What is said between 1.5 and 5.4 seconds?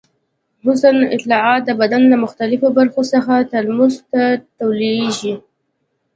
د بدن له مختلفو برخو څخه تلاموس ته ټولېږي.